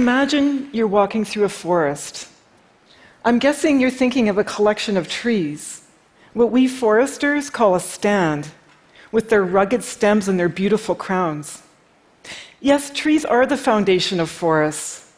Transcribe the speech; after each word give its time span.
Imagine 0.00 0.70
you're 0.72 0.86
walking 0.86 1.26
through 1.26 1.44
a 1.44 1.50
forest. 1.50 2.26
I'm 3.22 3.38
guessing 3.38 3.78
you're 3.78 3.90
thinking 3.90 4.30
of 4.30 4.38
a 4.38 4.44
collection 4.44 4.96
of 4.96 5.08
trees, 5.08 5.82
what 6.32 6.50
we 6.50 6.68
foresters 6.68 7.50
call 7.50 7.74
a 7.74 7.80
stand, 7.80 8.48
with 9.12 9.28
their 9.28 9.44
rugged 9.44 9.84
stems 9.84 10.26
and 10.26 10.40
their 10.40 10.48
beautiful 10.48 10.94
crowns. 10.94 11.62
Yes, 12.60 12.88
trees 12.88 13.26
are 13.26 13.44
the 13.44 13.58
foundation 13.58 14.20
of 14.20 14.30
forests, 14.30 15.12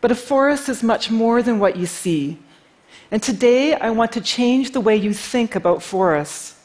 but 0.00 0.10
a 0.10 0.16
forest 0.16 0.68
is 0.68 0.82
much 0.82 1.08
more 1.08 1.40
than 1.40 1.60
what 1.60 1.76
you 1.76 1.86
see. 1.86 2.36
And 3.12 3.22
today 3.22 3.74
I 3.74 3.90
want 3.90 4.10
to 4.10 4.20
change 4.20 4.72
the 4.72 4.80
way 4.80 4.96
you 4.96 5.14
think 5.14 5.54
about 5.54 5.84
forests. 5.84 6.58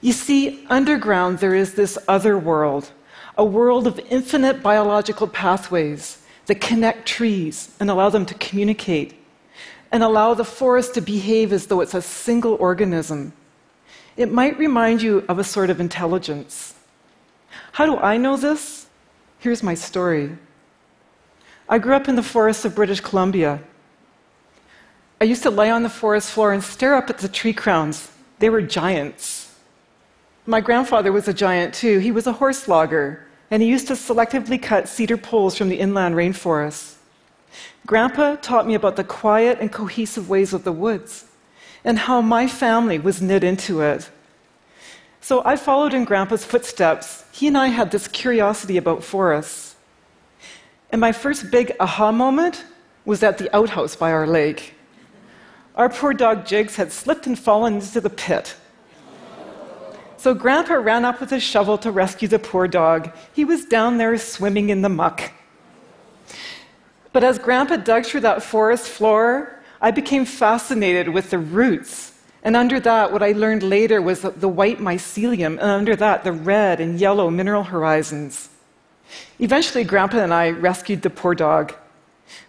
You 0.00 0.12
see, 0.12 0.64
underground 0.70 1.40
there 1.40 1.56
is 1.56 1.74
this 1.74 1.98
other 2.06 2.38
world, 2.38 2.92
a 3.36 3.44
world 3.44 3.88
of 3.88 3.98
infinite 4.08 4.62
biological 4.62 5.26
pathways 5.26 6.22
that 6.46 6.60
connect 6.60 7.06
trees 7.06 7.70
and 7.78 7.90
allow 7.90 8.08
them 8.08 8.24
to 8.26 8.34
communicate 8.34 9.14
and 9.92 10.02
allow 10.02 10.34
the 10.34 10.44
forest 10.44 10.94
to 10.94 11.00
behave 11.00 11.52
as 11.52 11.66
though 11.66 11.80
it's 11.80 11.94
a 11.94 12.02
single 12.02 12.54
organism. 12.54 13.32
It 14.16 14.32
might 14.32 14.58
remind 14.58 15.02
you 15.02 15.24
of 15.28 15.38
a 15.38 15.44
sort 15.44 15.70
of 15.70 15.80
intelligence. 15.80 16.74
How 17.72 17.86
do 17.86 17.96
I 17.96 18.16
know 18.16 18.36
this? 18.36 18.86
Here's 19.38 19.62
my 19.62 19.74
story. 19.74 20.36
I 21.68 21.78
grew 21.78 21.94
up 21.94 22.08
in 22.08 22.16
the 22.16 22.22
forests 22.22 22.64
of 22.64 22.74
British 22.74 23.00
Columbia. 23.00 23.60
I 25.20 25.24
used 25.24 25.42
to 25.42 25.50
lay 25.50 25.70
on 25.70 25.82
the 25.82 25.88
forest 25.88 26.30
floor 26.30 26.52
and 26.52 26.62
stare 26.62 26.94
up 26.94 27.10
at 27.10 27.18
the 27.18 27.28
tree 27.28 27.52
crowns. 27.52 28.10
They 28.38 28.50
were 28.50 28.62
giants. 28.62 29.54
My 30.46 30.60
grandfather 30.60 31.10
was 31.10 31.26
a 31.26 31.34
giant 31.34 31.74
too. 31.74 31.98
He 31.98 32.12
was 32.12 32.26
a 32.26 32.32
horse 32.32 32.68
logger, 32.68 33.25
and 33.50 33.62
he 33.62 33.68
used 33.68 33.86
to 33.88 33.94
selectively 33.94 34.60
cut 34.60 34.88
cedar 34.88 35.16
poles 35.16 35.56
from 35.56 35.68
the 35.68 35.78
inland 35.78 36.14
rainforests. 36.14 36.96
Grandpa 37.86 38.36
taught 38.36 38.66
me 38.66 38.74
about 38.74 38.96
the 38.96 39.04
quiet 39.04 39.58
and 39.60 39.70
cohesive 39.72 40.28
ways 40.28 40.52
of 40.52 40.64
the 40.64 40.72
woods 40.72 41.26
and 41.84 41.98
how 42.00 42.20
my 42.20 42.48
family 42.48 42.98
was 42.98 43.22
knit 43.22 43.44
into 43.44 43.80
it. 43.80 44.10
So 45.20 45.42
I 45.44 45.56
followed 45.56 45.94
in 45.94 46.04
Grandpa's 46.04 46.44
footsteps. 46.44 47.24
He 47.32 47.46
and 47.46 47.56
I 47.56 47.68
had 47.68 47.90
this 47.90 48.08
curiosity 48.08 48.76
about 48.76 49.04
forests. 49.04 49.76
And 50.90 51.00
my 51.00 51.12
first 51.12 51.50
big 51.50 51.72
aha 51.80 52.12
moment 52.12 52.64
was 53.04 53.22
at 53.22 53.38
the 53.38 53.54
outhouse 53.54 53.94
by 53.94 54.12
our 54.12 54.26
lake. 54.26 54.74
Our 55.76 55.88
poor 55.88 56.12
dog 56.12 56.46
Jigs 56.46 56.76
had 56.76 56.90
slipped 56.90 57.26
and 57.26 57.38
fallen 57.38 57.74
into 57.74 58.00
the 58.00 58.10
pit. 58.10 58.56
So 60.18 60.34
Grandpa 60.34 60.74
ran 60.74 61.04
up 61.04 61.20
with 61.20 61.32
a 61.32 61.40
shovel 61.40 61.78
to 61.78 61.90
rescue 61.90 62.28
the 62.28 62.38
poor 62.38 62.66
dog. 62.66 63.12
He 63.32 63.44
was 63.44 63.64
down 63.64 63.98
there 63.98 64.16
swimming 64.18 64.70
in 64.70 64.82
the 64.82 64.88
muck. 64.88 65.32
But 67.12 67.24
as 67.24 67.38
Grandpa 67.38 67.76
dug 67.76 68.04
through 68.04 68.20
that 68.20 68.42
forest 68.42 68.88
floor, 68.88 69.58
I 69.80 69.90
became 69.90 70.24
fascinated 70.24 71.08
with 71.08 71.30
the 71.30 71.38
roots. 71.38 72.12
And 72.42 72.56
under 72.56 72.78
that, 72.80 73.12
what 73.12 73.22
I 73.22 73.32
learned 73.32 73.62
later 73.62 74.00
was 74.00 74.20
the 74.22 74.48
white 74.48 74.78
mycelium, 74.78 75.52
and 75.52 75.62
under 75.62 75.96
that, 75.96 76.24
the 76.24 76.32
red 76.32 76.80
and 76.80 77.00
yellow 77.00 77.30
mineral 77.30 77.64
horizons. 77.64 78.48
Eventually, 79.38 79.84
Grandpa 79.84 80.18
and 80.18 80.32
I 80.32 80.50
rescued 80.50 81.02
the 81.02 81.10
poor 81.10 81.34
dog. 81.34 81.74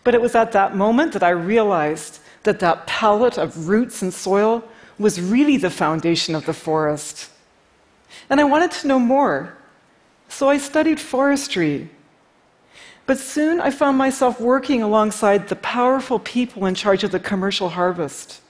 But 0.04 0.16
it 0.16 0.22
was 0.22 0.36
at 0.36 0.52
that 0.54 0.76
moment 0.76 1.14
that 1.14 1.24
I 1.24 1.30
realized 1.30 2.20
that 2.44 2.60
that 2.60 2.88
palette 2.88 3.38
of 3.38 3.68
roots 3.68 4.02
and 4.02 4.14
soil 4.14 4.64
was 4.98 5.22
really 5.22 5.58
the 5.58 5.70
foundation 5.70 6.36
of 6.36 6.46
the 6.46 6.54
forest. 6.54 7.30
And 8.30 8.40
I 8.40 8.44
wanted 8.44 8.72
to 8.72 8.88
know 8.88 9.00
more. 9.00 9.58
So 10.30 10.50
I 10.50 10.58
studied 10.58 11.00
forestry 11.00 11.90
but 13.08 13.18
soon 13.18 13.62
I 13.62 13.72
found 13.72 13.98
myself 13.98 14.40
working 14.40 14.84
alongside 14.84 15.48
the 15.48 15.56
powerful 15.56 16.20
people 16.20 16.66
in 16.66 16.76
charge 16.76 17.06
of 17.06 17.12
the 17.12 17.22
commercial 17.22 17.70
harvest. 17.70 18.42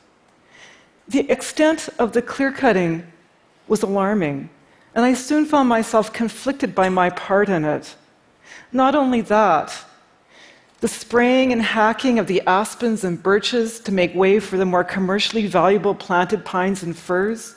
The 1.07 1.29
extent 1.29 1.89
of 1.99 2.11
the 2.11 2.23
clear 2.23 2.51
cutting 2.51 3.05
was 3.67 3.83
alarming, 3.83 4.49
and 4.95 5.05
I 5.05 5.13
soon 5.13 5.45
found 5.45 5.69
myself 5.69 6.11
conflicted 6.11 6.73
by 6.73 6.89
my 6.89 7.11
part 7.11 7.49
in 7.49 7.65
it. 7.65 7.95
Not 8.71 8.95
only 8.95 9.21
that, 9.21 9.85
the 10.79 10.87
spraying 10.87 11.51
and 11.53 11.61
hacking 11.61 12.17
of 12.17 12.25
the 12.25 12.41
aspens 12.47 13.03
and 13.03 13.21
birches 13.21 13.79
to 13.81 13.91
make 13.91 14.15
way 14.15 14.39
for 14.39 14.57
the 14.57 14.65
more 14.65 14.83
commercially 14.83 15.45
valuable 15.45 15.93
planted 15.93 16.43
pines 16.43 16.81
and 16.81 16.97
firs 16.97 17.55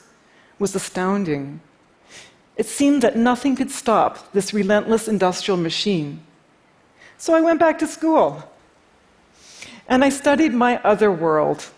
was 0.59 0.75
astounding. 0.75 1.61
It 2.61 2.67
seemed 2.67 3.01
that 3.01 3.15
nothing 3.15 3.55
could 3.55 3.71
stop 3.71 4.33
this 4.33 4.53
relentless 4.53 5.07
industrial 5.07 5.57
machine. 5.57 6.21
So 7.17 7.33
I 7.33 7.41
went 7.41 7.59
back 7.59 7.79
to 7.79 7.87
school 7.87 8.43
and 9.87 10.03
I 10.03 10.09
studied 10.09 10.53
my 10.53 10.77
other 10.83 11.11
world. 11.11 11.71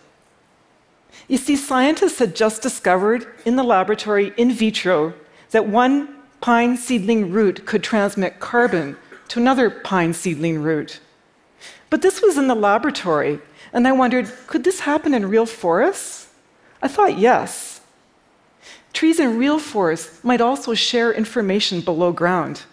You 1.29 1.38
see, 1.38 1.55
scientists 1.55 2.19
had 2.19 2.35
just 2.35 2.61
discovered 2.61 3.25
in 3.45 3.55
the 3.55 3.63
laboratory 3.63 4.33
in 4.35 4.51
vitro 4.51 5.13
that 5.51 5.69
one 5.69 6.17
pine 6.41 6.75
seedling 6.75 7.31
root 7.31 7.66
could 7.66 7.81
transmit 7.81 8.41
carbon 8.41 8.97
to 9.29 9.39
another 9.39 9.69
pine 9.69 10.11
seedling 10.11 10.61
root. 10.61 10.99
But 11.89 12.01
this 12.01 12.22
was 12.22 12.38
in 12.38 12.47
the 12.47 12.55
laboratory, 12.55 13.39
and 13.72 13.88
I 13.88 13.93
wondered 13.93 14.29
could 14.47 14.66
this 14.66 14.81
happen 14.81 15.13
in 15.13 15.29
real 15.29 15.45
forests? 15.45 16.27
I 16.81 16.89
thought 16.89 17.17
yes. 17.17 17.72
Trees 18.93 19.19
in 19.19 19.37
real 19.37 19.59
forests 19.59 20.23
might 20.23 20.39
also 20.39 20.73
share 20.75 21.11
information 21.11 21.81
below 21.81 22.11
ground. 22.11 22.63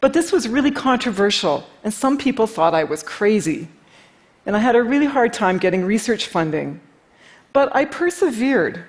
But 0.00 0.12
this 0.12 0.32
was 0.32 0.48
really 0.48 0.70
controversial, 0.70 1.64
and 1.82 1.94
some 1.94 2.18
people 2.18 2.46
thought 2.46 2.74
I 2.74 2.84
was 2.84 3.02
crazy. 3.02 3.68
And 4.44 4.56
I 4.56 4.58
had 4.58 4.76
a 4.76 4.82
really 4.82 5.06
hard 5.06 5.32
time 5.32 5.58
getting 5.58 5.84
research 5.84 6.26
funding. 6.26 6.80
But 7.52 7.74
I 7.74 7.84
persevered. 7.84 8.84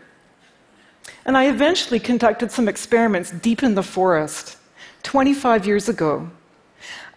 And 1.25 1.37
I 1.37 1.47
eventually 1.47 1.99
conducted 1.99 2.51
some 2.51 2.67
experiments 2.67 3.31
deep 3.31 3.63
in 3.63 3.75
the 3.75 3.83
forest 3.83 4.57
25 5.03 5.65
years 5.65 5.87
ago. 5.87 6.29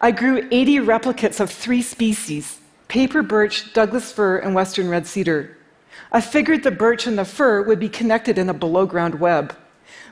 I 0.01 0.11
grew 0.13 0.47
80 0.51 0.77
replicates 0.79 1.41
of 1.41 1.51
three 1.51 1.83
species 1.83 2.59
paper 2.89 3.23
birch, 3.23 3.73
Douglas 3.73 4.11
fir, 4.11 4.39
and 4.39 4.53
western 4.53 4.89
red 4.89 5.07
cedar. 5.07 5.57
I 6.13 6.21
figured 6.21 6.63
the 6.63 6.71
birch 6.71 7.07
and 7.07 7.19
the 7.19 7.25
fir 7.25 7.63
would 7.63 7.79
be 7.79 7.89
connected 7.89 8.39
in 8.39 8.49
a 8.49 8.55
below 8.55 8.87
ground 8.87 9.21
web. 9.21 9.57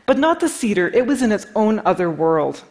But 0.06 0.18
not 0.18 0.40
the 0.40 0.48
cedar, 0.48 0.88
it 0.88 1.06
was 1.06 1.22
in 1.22 1.32
its 1.32 1.46
own 1.54 1.80
other 1.84 2.10
world. 2.10 2.64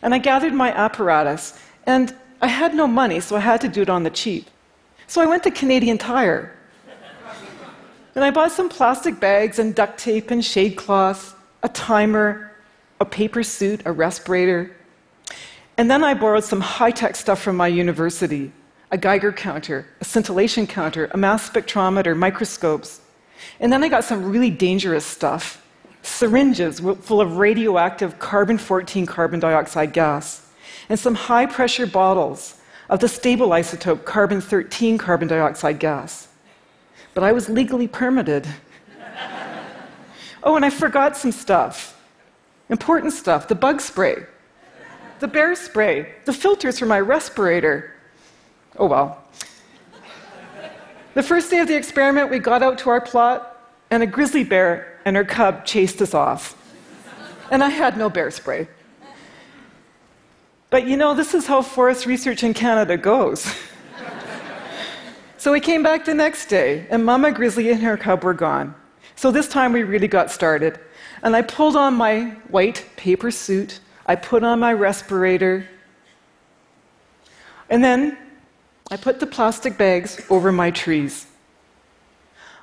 And 0.00 0.14
I 0.14 0.18
gathered 0.18 0.54
my 0.54 0.72
apparatus, 0.72 1.58
and 1.86 2.14
I 2.40 2.46
had 2.46 2.74
no 2.74 2.86
money, 2.86 3.20
so 3.20 3.36
I 3.36 3.40
had 3.40 3.60
to 3.62 3.68
do 3.68 3.82
it 3.82 3.90
on 3.90 4.02
the 4.04 4.10
cheap. 4.10 4.48
So 5.06 5.20
I 5.20 5.26
went 5.26 5.42
to 5.42 5.50
Canadian 5.50 5.98
Tire. 5.98 6.56
and 8.14 8.24
I 8.24 8.30
bought 8.30 8.52
some 8.52 8.68
plastic 8.68 9.20
bags 9.20 9.58
and 9.58 9.74
duct 9.74 9.98
tape 9.98 10.30
and 10.30 10.44
shade 10.44 10.76
cloth, 10.76 11.34
a 11.62 11.68
timer, 11.68 12.52
a 13.00 13.04
paper 13.04 13.42
suit, 13.42 13.82
a 13.84 13.92
respirator. 13.92 14.74
And 15.76 15.90
then 15.90 16.04
I 16.04 16.14
borrowed 16.14 16.44
some 16.44 16.60
high 16.60 16.90
tech 16.90 17.16
stuff 17.16 17.42
from 17.42 17.56
my 17.56 17.66
university 17.68 18.52
a 18.92 18.98
Geiger 18.98 19.32
counter, 19.32 19.86
a 20.02 20.04
scintillation 20.04 20.66
counter, 20.66 21.10
a 21.12 21.16
mass 21.16 21.48
spectrometer, 21.48 22.14
microscopes. 22.14 23.00
And 23.58 23.72
then 23.72 23.82
I 23.82 23.88
got 23.88 24.04
some 24.04 24.30
really 24.30 24.50
dangerous 24.50 25.04
stuff 25.04 25.58
syringes 26.02 26.80
full 26.80 27.20
of 27.20 27.38
radioactive 27.38 28.18
carbon 28.18 28.58
14 28.58 29.06
carbon 29.06 29.40
dioxide 29.40 29.92
gas, 29.92 30.46
and 30.88 30.98
some 30.98 31.14
high 31.14 31.46
pressure 31.46 31.86
bottles 31.86 32.60
of 32.90 33.00
the 33.00 33.08
stable 33.08 33.48
isotope 33.50 34.04
carbon 34.04 34.40
13 34.40 34.98
carbon 34.98 35.28
dioxide 35.28 35.78
gas. 35.78 36.28
But 37.14 37.24
I 37.24 37.32
was 37.32 37.48
legally 37.48 37.88
permitted. 37.88 38.46
oh, 40.42 40.56
and 40.56 40.64
I 40.64 40.70
forgot 40.70 41.16
some 41.16 41.32
stuff. 41.32 42.00
Important 42.68 43.12
stuff 43.12 43.48
the 43.48 43.54
bug 43.54 43.80
spray, 43.80 44.26
the 45.20 45.28
bear 45.28 45.54
spray, 45.54 46.14
the 46.24 46.32
filters 46.32 46.78
for 46.78 46.86
my 46.86 47.00
respirator. 47.00 47.91
Oh 48.78 48.86
well. 48.86 49.22
The 51.14 51.22
first 51.22 51.50
day 51.50 51.58
of 51.58 51.68
the 51.68 51.76
experiment, 51.76 52.30
we 52.30 52.38
got 52.38 52.62
out 52.62 52.78
to 52.78 52.90
our 52.90 53.00
plot, 53.00 53.48
and 53.90 54.02
a 54.02 54.06
grizzly 54.06 54.44
bear 54.44 54.98
and 55.04 55.14
her 55.16 55.24
cub 55.24 55.66
chased 55.66 56.00
us 56.00 56.14
off. 56.14 56.56
And 57.50 57.62
I 57.62 57.68
had 57.68 57.98
no 57.98 58.08
bear 58.08 58.30
spray. 58.30 58.66
But 60.70 60.86
you 60.86 60.96
know, 60.96 61.12
this 61.12 61.34
is 61.34 61.46
how 61.46 61.60
forest 61.60 62.06
research 62.06 62.42
in 62.42 62.54
Canada 62.54 62.96
goes. 62.96 63.54
so 65.36 65.52
we 65.52 65.60
came 65.60 65.82
back 65.82 66.06
the 66.06 66.14
next 66.14 66.46
day, 66.46 66.86
and 66.88 67.04
Mama 67.04 67.30
Grizzly 67.30 67.70
and 67.70 67.82
her 67.82 67.98
cub 67.98 68.24
were 68.24 68.32
gone. 68.32 68.74
So 69.16 69.30
this 69.30 69.48
time 69.48 69.74
we 69.74 69.82
really 69.82 70.08
got 70.08 70.30
started. 70.30 70.80
And 71.22 71.36
I 71.36 71.42
pulled 71.42 71.76
on 71.76 71.94
my 71.94 72.30
white 72.48 72.86
paper 72.96 73.30
suit, 73.30 73.80
I 74.06 74.16
put 74.16 74.42
on 74.42 74.58
my 74.58 74.72
respirator, 74.72 75.68
and 77.68 77.84
then 77.84 78.16
I 78.92 78.98
put 78.98 79.20
the 79.20 79.26
plastic 79.26 79.78
bags 79.78 80.20
over 80.28 80.52
my 80.52 80.70
trees. 80.70 81.26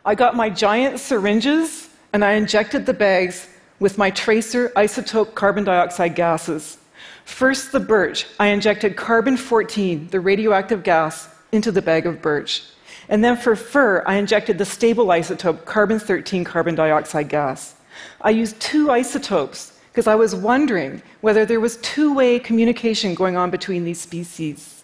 I 0.05 0.13
got 0.13 0.35
my 0.35 0.47
giant 0.47 0.99
syringes 0.99 1.89
and 2.13 2.23
I 2.23 2.33
injected 2.33 2.85
the 2.85 2.93
bags 2.93 3.49
with 3.79 3.97
my 3.97 4.11
tracer 4.11 4.69
isotope 4.75 5.33
carbon 5.33 5.63
dioxide 5.63 6.13
gases. 6.13 6.77
First, 7.25 7.71
the 7.71 7.79
birch. 7.79 8.27
I 8.39 8.49
injected 8.49 8.95
carbon 8.95 9.37
14, 9.37 10.09
the 10.09 10.19
radioactive 10.19 10.83
gas, 10.83 11.27
into 11.51 11.71
the 11.71 11.81
bag 11.81 12.05
of 12.05 12.21
birch. 12.21 12.63
And 13.09 13.23
then 13.23 13.35
for 13.35 13.55
fir, 13.55 14.03
I 14.05 14.17
injected 14.17 14.59
the 14.59 14.65
stable 14.65 15.07
isotope, 15.07 15.65
carbon 15.65 15.97
13 15.97 16.43
carbon 16.43 16.75
dioxide 16.75 17.29
gas. 17.29 17.73
I 18.21 18.29
used 18.29 18.59
two 18.59 18.91
isotopes 18.91 19.79
because 19.91 20.05
I 20.05 20.13
was 20.13 20.35
wondering 20.35 21.01
whether 21.21 21.43
there 21.43 21.59
was 21.59 21.77
two 21.77 22.13
way 22.13 22.37
communication 22.37 23.15
going 23.15 23.35
on 23.35 23.49
between 23.49 23.83
these 23.83 23.99
species. 23.99 24.78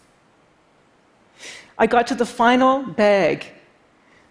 I 1.78 1.88
got 1.88 2.08
to 2.08 2.16
the 2.16 2.26
final 2.26 2.84
bag, 2.84 3.46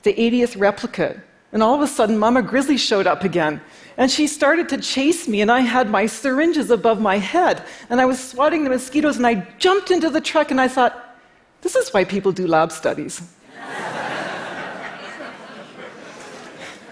the 0.02 0.14
80th 0.14 0.58
replicate, 0.58 1.18
and 1.52 1.62
all 1.62 1.74
of 1.74 1.80
a 1.82 1.86
sudden, 1.86 2.18
Mama 2.18 2.42
Grizzly 2.42 2.76
showed 2.76 3.06
up 3.06 3.22
again. 3.22 3.60
And 3.96 4.10
she 4.10 4.26
started 4.26 4.68
to 4.70 4.78
chase 4.78 5.28
me, 5.28 5.40
and 5.40 5.52
I 5.52 5.60
had 5.60 5.88
my 5.88 6.06
syringes 6.06 6.70
above 6.70 7.00
my 7.00 7.18
head, 7.18 7.62
and 7.88 8.00
I 8.00 8.06
was 8.06 8.18
swatting 8.18 8.64
the 8.64 8.70
mosquitoes, 8.70 9.18
and 9.18 9.26
I 9.26 9.46
jumped 9.58 9.92
into 9.92 10.10
the 10.10 10.20
truck, 10.20 10.50
and 10.50 10.60
I 10.60 10.66
thought, 10.66 11.16
this 11.60 11.76
is 11.76 11.94
why 11.94 12.04
people 12.04 12.32
do 12.32 12.48
lab 12.48 12.72
studies. 12.72 13.22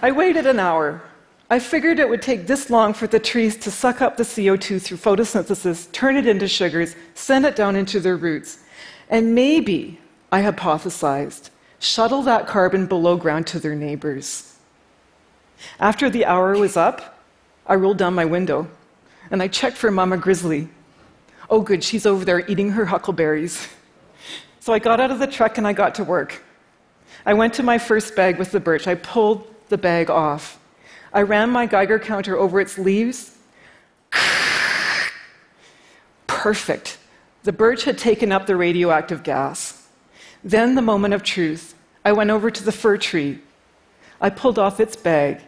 I 0.03 0.13
waited 0.13 0.47
an 0.47 0.61
hour. 0.61 1.03
I 1.51 1.59
figured 1.59 1.99
it 1.99 2.09
would 2.09 2.23
take 2.23 2.47
this 2.47 2.71
long 2.71 2.95
for 2.95 3.07
the 3.07 3.19
trees 3.19 3.57
to 3.59 3.71
suck 3.71 4.01
up 4.01 4.17
the 4.17 4.23
CO2 4.23 4.81
through 4.81 4.97
photosynthesis, 4.97 5.91
turn 5.93 6.17
it 6.17 6.27
into 6.27 6.49
sugars, 6.49 6.95
send 7.15 7.45
it 7.45 7.57
down 7.57 7.77
into 7.77 8.01
their 8.01 8.17
roots. 8.17 8.61
And 9.11 9.35
maybe, 9.35 10.01
I 10.33 10.41
hypothesized, 10.41 11.51
shuttle 11.79 12.23
that 12.23 12.47
carbon 12.47 12.87
below 12.87 13.17
ground 13.17 13.47
to 13.49 13.61
their 13.61 13.75
neighbors. 13.75 14.57
After 15.79 16.09
the 16.09 16.25
hour 16.25 16.57
was 16.57 16.77
up, 16.77 17.23
I 17.67 17.75
rolled 17.75 17.99
down 17.99 18.15
my 18.15 18.25
window 18.25 18.67
and 19.31 19.43
I 19.43 19.49
checked 19.49 19.77
for 19.77 19.91
Mama 19.91 20.17
Grizzly. 20.17 20.69
Oh, 21.51 21.61
good, 21.61 21.85
she's 21.85 22.07
over 22.07 22.25
there 22.25 22.49
eating 22.49 22.71
her 22.71 22.87
huckleberries. 22.87 23.69
So 24.61 24.73
I 24.73 24.79
got 24.79 25.01
out 25.01 25.11
of 25.11 25.19
the 25.19 25.27
truck 25.27 25.59
and 25.59 25.67
I 25.67 25.75
got 25.75 25.95
to 25.97 26.05
work. 26.05 26.43
I 27.27 27.35
went 27.35 27.53
to 27.55 27.63
my 27.63 27.77
first 27.79 28.17
bag 28.17 28.39
with 28.39 28.53
the 28.53 28.61
birch. 28.61 28.89
I 28.89 28.95
pulled 28.95 29.47
the 29.69 29.79
bag 29.79 30.09
off. 30.09 30.59
I 31.13 31.23
ran 31.23 31.51
my 31.51 31.67
Geiger 31.67 31.99
counter 31.99 32.39
over 32.39 32.59
its 32.59 32.79
leaves. 32.79 33.37
Perfect. 36.27 36.99
The 37.43 37.53
birch 37.53 37.85
had 37.85 37.99
taken 37.99 38.33
up 38.33 38.47
the 38.47 38.57
radioactive 38.57 39.23
gas. 39.23 39.72
Then, 40.45 40.75
the 40.75 40.83
moment 40.83 41.15
of 41.15 41.23
truth, 41.23 41.75
I 42.05 42.13
went 42.13 42.31
over 42.31 42.51
to 42.51 42.65
the 42.65 42.73
fir 42.73 42.97
tree. 42.97 43.39
I 44.21 44.31
pulled 44.31 44.59
off 44.59 44.81
its 44.81 44.97
bag. 44.97 45.41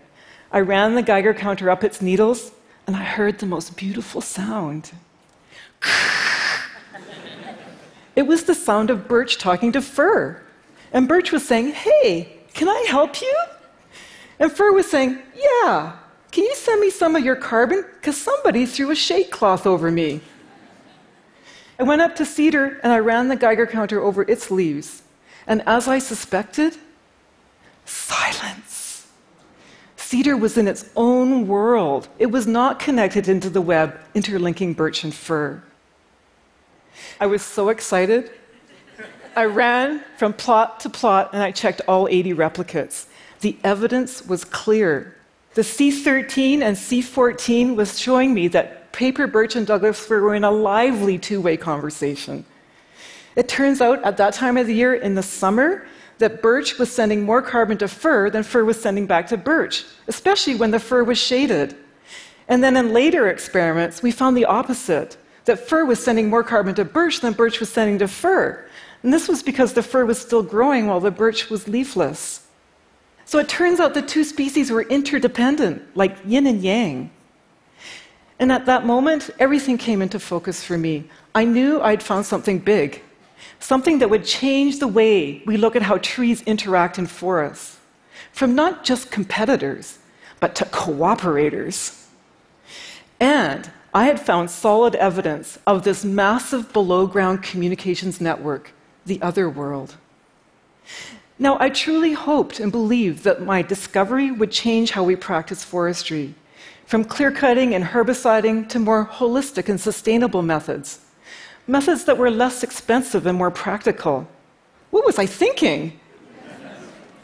I 0.52 0.61
ran 0.61 0.94
the 0.94 1.02
Geiger 1.02 1.35
counter 1.35 1.69
up 1.69 1.82
its 1.82 2.00
needles, 2.00 2.52
and 2.87 2.94
I 2.94 3.02
heard 3.02 3.38
the 3.38 3.46
most 3.46 3.76
beautiful 3.76 4.20
sound. 4.20 4.93
it 8.17 8.23
was 8.23 8.44
the 8.44 8.55
sound 8.55 8.91
of 8.91 9.08
Birch 9.08 9.38
talking 9.38 9.73
to 9.73 9.82
Fir. 9.82 10.41
And 10.93 11.08
Birch 11.08 11.32
was 11.32 11.46
saying, 11.46 11.73
Hey, 11.73 12.38
can 12.52 12.69
I 12.69 12.87
help 12.88 13.20
you? 13.20 13.35
And 14.38 14.52
Fir 14.52 14.73
was 14.73 14.88
saying, 14.88 15.19
Yeah, 15.35 15.96
can 16.31 16.44
you 16.44 16.55
send 16.55 16.81
me 16.81 16.91
some 16.91 17.17
of 17.17 17.25
your 17.25 17.37
carbon? 17.37 17.85
Because 17.94 18.20
somebody 18.20 18.67
threw 18.67 18.91
a 18.91 18.96
shade 18.96 19.31
cloth 19.31 19.67
over 19.67 19.91
me. 19.91 20.20
I 21.78 21.82
went 21.82 22.02
up 22.02 22.16
to 22.16 22.24
Cedar 22.24 22.78
and 22.82 22.92
I 22.92 22.98
ran 22.98 23.28
the 23.28 23.36
Geiger 23.36 23.66
counter 23.66 24.00
over 24.00 24.22
its 24.22 24.50
leaves. 24.50 25.02
And 25.46 25.62
as 25.66 25.88
I 25.88 25.98
suspected, 25.98 26.76
silence. 27.84 29.06
Cedar 29.96 30.36
was 30.36 30.56
in 30.56 30.68
its 30.68 30.88
own 30.94 31.48
world. 31.48 32.08
It 32.18 32.26
was 32.26 32.46
not 32.46 32.78
connected 32.78 33.28
into 33.28 33.50
the 33.50 33.60
web, 33.60 33.98
interlinking 34.14 34.74
birch 34.74 35.02
and 35.02 35.12
fir. 35.12 35.62
I 37.20 37.26
was 37.26 37.42
so 37.42 37.68
excited. 37.68 38.30
I 39.36 39.46
ran 39.46 40.04
from 40.16 40.32
plot 40.32 40.80
to 40.80 40.90
plot 40.90 41.30
and 41.32 41.42
I 41.42 41.50
checked 41.50 41.80
all 41.88 42.06
80 42.08 42.34
replicates. 42.34 43.06
The 43.40 43.56
evidence 43.64 44.24
was 44.24 44.44
clear. 44.44 45.16
The 45.54 45.62
C13 45.62 46.62
and 46.62 46.76
C14 46.76 47.74
was 47.74 47.98
showing 47.98 48.32
me 48.32 48.48
that 48.48 48.83
paper 48.94 49.26
birch 49.26 49.56
and 49.56 49.67
Douglas 49.67 50.06
fir 50.06 50.23
were 50.23 50.35
in 50.35 50.44
a 50.44 50.50
lively 50.50 51.19
two 51.19 51.41
way 51.41 51.56
conversation. 51.56 52.44
It 53.37 53.49
turns 53.49 53.81
out 53.81 54.02
at 54.05 54.17
that 54.17 54.32
time 54.32 54.56
of 54.56 54.67
the 54.67 54.75
year 54.75 54.94
in 54.94 55.14
the 55.17 55.23
summer 55.23 55.87
that 56.19 56.41
birch 56.41 56.79
was 56.79 56.91
sending 56.91 57.25
more 57.25 57.43
carbon 57.43 57.76
to 57.79 57.88
fir 57.88 58.31
than 58.31 58.44
fir 58.44 58.64
was 58.64 58.81
sending 58.81 59.06
back 59.06 59.26
to 59.26 59.37
birch, 59.37 59.85
especially 60.06 60.55
when 60.55 60.70
the 60.70 60.79
fir 60.79 61.02
was 61.02 61.19
shaded. 61.19 61.76
And 62.49 62.62
then 62.62 62.76
in 62.76 62.93
later 62.93 63.29
experiments, 63.29 64.02
we 64.02 64.12
found 64.12 64.37
the 64.37 64.44
opposite 64.44 65.17
that 65.44 65.58
fir 65.58 65.85
was 65.85 66.02
sending 66.02 66.31
more 66.31 66.44
carbon 66.44 66.75
to 66.76 66.85
birch 66.85 67.20
than 67.20 67.32
birch 67.32 67.58
was 67.58 67.70
sending 67.70 67.99
to 67.99 68.08
fir. 68.08 68.64
And 69.02 69.12
this 69.12 69.29
was 69.29 69.43
because 69.43 69.73
the 69.73 69.82
fir 69.82 70.05
was 70.06 70.19
still 70.20 70.43
growing 70.43 70.87
while 70.87 71.00
the 71.00 71.11
birch 71.11 71.50
was 71.50 71.67
leafless. 71.67 72.46
So 73.25 73.38
it 73.38 73.49
turns 73.49 73.81
out 73.81 73.93
the 73.93 74.02
two 74.02 74.23
species 74.23 74.70
were 74.70 74.82
interdependent, 74.82 75.82
like 75.96 76.17
yin 76.25 76.46
and 76.46 76.62
yang. 76.62 77.11
And 78.38 78.50
at 78.50 78.66
that 78.66 78.84
moment, 78.84 79.31
everything 79.38 79.78
came 79.78 80.02
into 80.02 80.19
focus 80.19 80.62
for 80.62 80.76
me. 80.76 81.04
I 81.34 81.44
knew 81.44 81.81
I'd 81.81 82.02
found 82.02 82.26
something 82.26 82.58
big 82.58 83.02
something 83.64 83.98
that 83.98 84.10
would 84.10 84.25
change 84.25 84.78
the 84.78 84.88
way 84.88 85.42
we 85.46 85.56
look 85.56 85.75
at 85.75 85.82
how 85.82 85.98
trees 85.98 86.42
interact 86.42 86.98
in 86.98 87.06
forests, 87.06 87.78
from 88.32 88.54
not 88.54 88.84
just 88.84 89.10
competitors, 89.10 89.98
but 90.40 90.54
to 90.54 90.64
cooperators. 90.66 92.06
And 93.19 93.70
I 93.94 94.04
had 94.04 94.20
found 94.20 94.50
solid 94.50 94.94
evidence 94.96 95.58
of 95.66 95.84
this 95.84 96.04
massive 96.04 96.72
below 96.72 97.06
ground 97.06 97.42
communications 97.42 98.20
network, 98.20 98.72
the 99.06 99.22
other 99.22 99.48
world. 99.48 99.96
Now, 101.38 101.56
I 101.58 101.70
truly 101.70 102.12
hoped 102.12 102.60
and 102.60 102.70
believed 102.70 103.25
that 103.25 103.42
my 103.42 103.62
discovery 103.62 104.31
would 104.31 104.50
change 104.50 104.90
how 104.90 105.04
we 105.04 105.16
practice 105.16 105.64
forestry, 105.64 106.34
from 106.86 107.04
clear 107.04 107.31
cutting 107.31 107.75
and 107.75 107.84
herbiciding 107.84 108.69
to 108.69 108.78
more 108.78 109.06
holistic 109.06 109.69
and 109.69 109.81
sustainable 109.81 110.42
methods 110.42 111.00
methods 111.66 112.04
that 112.04 112.19
were 112.19 112.31
less 112.31 112.62
expensive 112.62 113.26
and 113.26 113.38
more 113.38 113.50
practical. 113.50 114.28
What 114.90 115.04
was 115.04 115.19
I 115.19 115.26
thinking? 115.26 115.98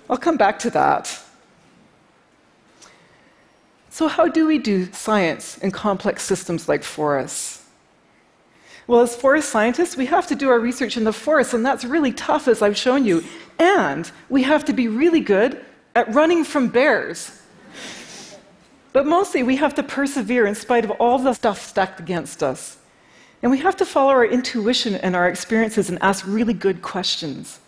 I'll 0.09 0.17
come 0.17 0.37
back 0.37 0.59
to 0.61 0.71
that. 0.71 1.21
So, 3.91 4.09
how 4.09 4.29
do 4.29 4.47
we 4.47 4.59
do 4.59 4.91
science 4.93 5.59
in 5.59 5.71
complex 5.71 6.23
systems 6.23 6.69
like 6.69 6.83
forests? 6.83 7.65
Well, 8.87 9.01
as 9.01 9.15
forest 9.15 9.51
scientists, 9.51 9.97
we 9.97 10.07
have 10.07 10.27
to 10.29 10.35
do 10.35 10.49
our 10.49 10.59
research 10.59 10.97
in 10.97 11.05
the 11.05 11.13
forest, 11.13 11.55
and 11.55 11.65
that's 11.65 11.85
really 11.85 12.13
tough, 12.13 12.49
as 12.49 12.61
I've 12.63 12.77
shown 12.77 13.05
you. 13.05 13.23
And 13.59 14.11
we 14.29 14.43
have 14.43 14.65
to 14.65 14.73
be 14.73 14.89
really 14.89 15.21
good 15.21 15.65
at 15.95 16.13
running 16.13 16.45
from 16.45 16.69
bears. 16.69 17.40
But 18.93 19.07
mostly, 19.07 19.43
we 19.43 19.57
have 19.57 19.75
to 19.75 19.83
persevere 19.83 20.47
in 20.47 20.55
spite 20.55 20.85
of 20.85 20.91
all 20.93 21.19
the 21.19 21.33
stuff 21.35 21.61
stacked 21.61 22.01
against 22.01 22.43
us. 22.43 22.79
And 23.43 23.51
we 23.51 23.59
have 23.59 23.77
to 23.77 23.87
follow 23.87 24.11
our 24.11 24.27
intuition 24.27 24.97
and 24.97 25.17
our 25.17 25.29
experiences 25.29 25.89
and 25.89 25.99
ask 26.03 26.27
really 26.27 26.53
good 26.53 26.83
questions. 26.83 27.61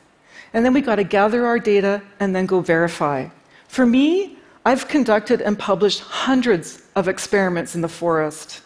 And 0.52 0.64
then 0.64 0.74
we 0.74 0.80
got 0.80 0.96
to 0.96 1.04
gather 1.04 1.46
our 1.46 1.58
data 1.58 2.02
and 2.20 2.34
then 2.34 2.46
go 2.46 2.60
verify. 2.60 3.28
For 3.68 3.86
me, 3.86 4.36
I've 4.66 4.86
conducted 4.88 5.40
and 5.40 5.58
published 5.58 6.00
hundreds 6.00 6.82
of 6.94 7.08
experiments 7.08 7.74
in 7.74 7.80
the 7.80 7.88
forest. 7.88 8.60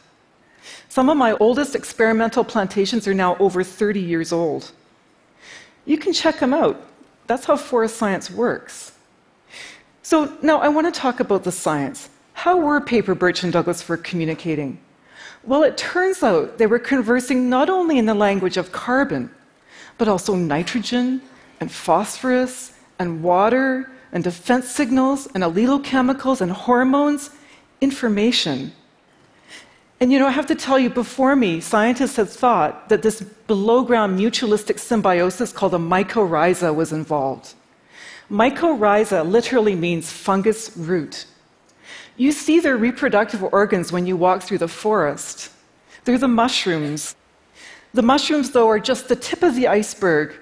Some 0.89 1.09
of 1.09 1.17
my 1.17 1.33
oldest 1.35 1.77
experimental 1.77 2.43
plantations 2.43 3.07
are 3.07 3.15
now 3.15 3.37
over 3.37 3.63
30 3.63 4.01
years 4.01 4.33
old. 4.33 4.73
You 5.85 5.99
can 5.99 6.13
check 6.13 6.41
them 6.41 6.53
out. 6.53 6.81
That's 7.27 7.45
how 7.45 7.57
forest 7.57 7.97
science 7.97 8.31
works. 8.31 8.93
So 10.03 10.37
now 10.43 10.59
I 10.59 10.69
want 10.69 10.93
to 10.93 11.01
talk 11.01 11.21
about 11.21 11.45
the 11.45 11.53
science. 11.53 12.11
How 12.47 12.57
were 12.57 12.81
paper 12.81 13.17
birch 13.17 13.43
and 13.43 13.53
Douglas 13.53 13.83
fir 13.83 13.97
communicating? 13.97 14.79
Well, 15.43 15.65
it 15.65 15.77
turns 15.77 16.23
out 16.23 16.59
they 16.59 16.69
were 16.69 16.79
conversing 16.79 17.51
not 17.51 17.69
only 17.69 17.99
in 17.99 18.07
the 18.07 18.15
language 18.15 18.57
of 18.57 18.71
carbon, 18.71 19.31
but 19.99 20.07
also 20.07 20.37
nitrogen 20.37 21.23
and 21.59 21.73
phosphorus 21.73 22.73
and 23.01 23.21
water 23.21 23.91
and 24.13 24.23
defense 24.23 24.69
signals 24.69 25.27
and 25.35 25.43
allelochemicals 25.43 26.41
and 26.41 26.53
hormones, 26.53 27.31
information. 27.81 28.71
And 29.99 30.13
you 30.13 30.21
know, 30.21 30.29
I 30.29 30.37
have 30.41 30.47
to 30.47 30.55
tell 30.55 30.79
you, 30.79 30.89
before 30.89 31.35
me, 31.35 31.59
scientists 31.59 32.15
had 32.15 32.29
thought 32.29 32.89
that 32.91 33.03
this 33.03 33.23
below 33.49 33.83
ground 33.83 34.21
mutualistic 34.21 34.79
symbiosis 34.79 35.51
called 35.51 35.75
a 35.75 35.79
mycorrhiza 35.79 36.73
was 36.73 36.93
involved. 36.93 37.55
Mycorrhiza 38.31 39.29
literally 39.29 39.75
means 39.75 40.13
fungus 40.13 40.77
root. 40.77 41.27
You 42.17 42.33
see 42.33 42.61
their 42.61 42.77
reproductive 42.77 43.43
organs 43.43 43.93
when 43.93 44.07
you 44.07 44.17
walk 44.17 44.43
through 44.43 44.59
the 44.59 44.69
forest. 44.69 45.51
They're 46.05 46.19
the 46.19 46.29
mushrooms. 46.29 47.15
The 47.93 48.03
mushrooms, 48.03 48.51
though, 48.51 48.69
are 48.69 48.81
just 48.81 49.09
the 49.09 49.17
tip 49.17 49.43
of 49.43 49.55
the 49.55 49.69
iceberg 49.69 50.35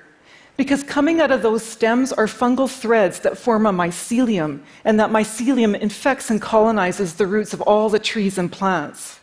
because 0.57 0.85
coming 0.85 1.21
out 1.21 1.33
of 1.33 1.43
those 1.43 1.64
stems 1.64 2.12
are 2.12 2.26
fungal 2.26 2.71
threads 2.71 3.21
that 3.21 3.37
form 3.37 3.66
a 3.66 3.73
mycelium, 3.73 4.61
and 4.85 5.00
that 5.00 5.11
mycelium 5.11 5.78
infects 5.78 6.31
and 6.31 6.40
colonizes 6.40 7.14
the 7.14 7.26
roots 7.26 7.52
of 7.52 7.61
all 7.62 7.88
the 7.88 7.99
trees 7.99 8.38
and 8.38 8.52
plants. 8.52 9.19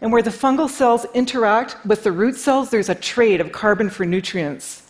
And 0.00 0.12
where 0.12 0.22
the 0.22 0.30
fungal 0.30 0.70
cells 0.70 1.04
interact 1.12 1.84
with 1.84 2.04
the 2.04 2.12
root 2.12 2.36
cells, 2.36 2.70
there's 2.70 2.88
a 2.88 2.94
trade 2.94 3.40
of 3.40 3.50
carbon 3.50 3.90
for 3.90 4.06
nutrients. 4.06 4.82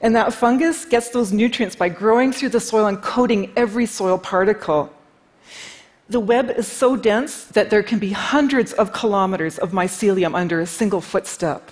And 0.00 0.14
that 0.16 0.32
fungus 0.32 0.84
gets 0.84 1.10
those 1.10 1.32
nutrients 1.32 1.76
by 1.76 1.88
growing 1.90 2.32
through 2.32 2.50
the 2.50 2.60
soil 2.60 2.86
and 2.86 3.00
coating 3.02 3.52
every 3.56 3.86
soil 3.86 4.18
particle. 4.18 4.92
The 6.08 6.20
web 6.20 6.50
is 6.50 6.68
so 6.68 6.96
dense 6.96 7.44
that 7.44 7.70
there 7.70 7.82
can 7.82 7.98
be 7.98 8.12
hundreds 8.12 8.72
of 8.72 8.92
kilometers 8.92 9.58
of 9.58 9.72
mycelium 9.72 10.36
under 10.36 10.60
a 10.60 10.66
single 10.66 11.00
footstep. 11.00 11.70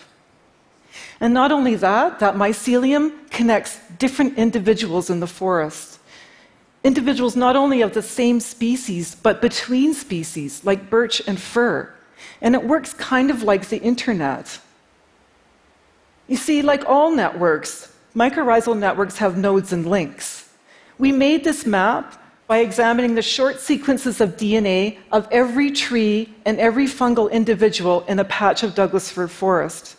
And 1.21 1.33
not 1.33 1.53
only 1.53 1.77
that, 1.77 2.19
that 2.19 2.35
mycelium 2.35 3.31
connects 3.31 3.79
different 3.99 4.37
individuals 4.37 5.09
in 5.09 5.21
the 5.21 5.27
forest. 5.27 6.01
Individuals 6.83 7.37
not 7.37 7.55
only 7.55 7.81
of 7.81 7.95
the 7.95 8.03
same 8.03 8.41
species, 8.41 9.15
but 9.15 9.41
between 9.41 9.95
species, 9.95 10.65
like 10.65 10.91
birch 10.91 11.23
and 11.27 11.41
fir. 11.41 11.95
And 12.41 12.55
it 12.55 12.65
works 12.65 12.93
kind 12.93 13.31
of 13.31 13.43
like 13.43 13.69
the 13.69 13.81
internet. 13.81 14.59
You 16.27 16.37
see, 16.37 16.61
like 16.63 16.85
all 16.87 17.15
networks, 17.15 17.95
mycorrhizal 18.17 18.77
networks 18.77 19.19
have 19.19 19.39
nodes 19.39 19.73
and 19.73 19.87
links. 19.87 20.51
We 20.99 21.13
made 21.13 21.45
this 21.45 21.65
map 21.65 22.21
by 22.47 22.59
examining 22.59 23.15
the 23.15 23.23
short 23.23 23.61
sequences 23.61 24.21
of 24.21 24.37
DNA 24.37 24.99
of 25.13 25.27
every 25.31 25.71
tree 25.71 26.35
and 26.45 26.59
every 26.59 26.87
fungal 26.87 27.31
individual 27.31 28.05
in 28.07 28.19
a 28.19 28.25
patch 28.25 28.63
of 28.63 28.75
Douglas 28.75 29.11
fir 29.11 29.29
forest. 29.29 29.97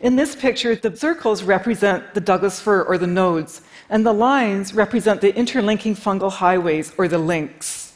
In 0.00 0.16
this 0.16 0.36
picture, 0.36 0.74
the 0.74 0.94
circles 0.96 1.42
represent 1.42 2.14
the 2.14 2.20
Douglas 2.20 2.60
fir 2.60 2.82
or 2.82 2.98
the 2.98 3.06
nodes, 3.06 3.62
and 3.90 4.04
the 4.04 4.12
lines 4.12 4.74
represent 4.74 5.20
the 5.20 5.34
interlinking 5.34 5.96
fungal 5.96 6.30
highways 6.30 6.92
or 6.98 7.08
the 7.08 7.18
links. 7.18 7.94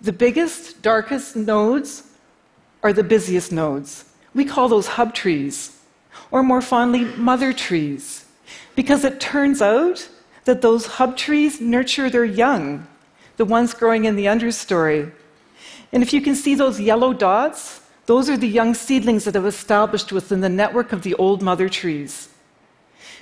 The 0.00 0.12
biggest, 0.12 0.82
darkest 0.82 1.36
nodes 1.36 2.08
are 2.82 2.92
the 2.92 3.04
busiest 3.04 3.52
nodes. 3.52 4.06
We 4.34 4.44
call 4.44 4.68
those 4.68 4.88
hub 4.88 5.14
trees, 5.14 5.78
or 6.32 6.42
more 6.42 6.60
fondly, 6.60 7.04
mother 7.04 7.52
trees, 7.52 8.24
because 8.74 9.04
it 9.04 9.20
turns 9.20 9.62
out 9.62 10.08
that 10.44 10.62
those 10.62 10.86
hub 10.86 11.16
trees 11.16 11.60
nurture 11.60 12.10
their 12.10 12.24
young, 12.24 12.86
the 13.36 13.44
ones 13.44 13.74
growing 13.74 14.04
in 14.04 14.16
the 14.16 14.26
understory. 14.26 15.12
And 15.92 16.02
if 16.02 16.12
you 16.12 16.20
can 16.20 16.34
see 16.34 16.54
those 16.54 16.80
yellow 16.80 17.12
dots, 17.12 17.80
those 18.06 18.28
are 18.28 18.36
the 18.36 18.48
young 18.48 18.74
seedlings 18.74 19.24
that 19.24 19.34
have 19.34 19.46
established 19.46 20.10
within 20.10 20.40
the 20.40 20.48
network 20.48 20.92
of 20.92 21.02
the 21.02 21.14
old 21.14 21.42
mother 21.42 21.68
trees. 21.68 22.28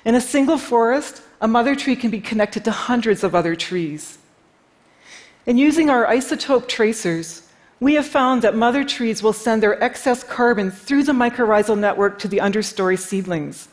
In 0.05 0.15
a 0.15 0.21
single 0.21 0.57
forest, 0.57 1.23
a 1.41 1.49
mother 1.49 1.75
tree 1.75 1.97
can 1.97 2.11
be 2.11 2.21
connected 2.21 2.65
to 2.65 2.71
hundreds 2.71 3.23
of 3.23 3.35
other 3.35 3.55
trees. 3.55 4.19
And 5.47 5.59
using 5.59 5.91
our 5.91 6.07
isotope 6.07 6.69
tracers, 6.69 7.49
we 7.81 7.95
have 7.95 8.07
found 8.07 8.43
that 8.43 8.55
mother 8.55 8.85
trees 8.85 9.23
will 9.23 9.33
send 9.33 9.63
their 9.63 9.83
excess 9.83 10.23
carbon 10.23 10.71
through 10.71 11.05
the 11.05 11.13
mycorrhizal 11.13 11.79
network 11.79 12.19
to 12.21 12.29
the 12.29 12.39
understory 12.39 12.99
seedlings. 12.99 13.69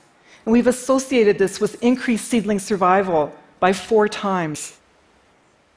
And 0.48 0.54
we've 0.54 0.68
associated 0.68 1.38
this 1.38 1.60
with 1.60 1.84
increased 1.84 2.30
seedling 2.30 2.60
survival 2.60 3.36
by 3.60 3.74
four 3.74 4.08
times. 4.08 4.78